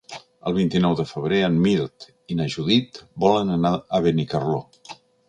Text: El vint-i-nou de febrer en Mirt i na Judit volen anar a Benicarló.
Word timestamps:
El 0.51 0.53
vint-i-nou 0.53 0.95
de 0.99 1.03
febrer 1.09 1.41
en 1.47 1.59
Mirt 1.65 2.07
i 2.33 2.37
na 2.39 2.47
Judit 2.53 2.97
volen 3.25 3.53
anar 3.59 3.73
a 3.75 4.01
Benicarló. 4.07 4.65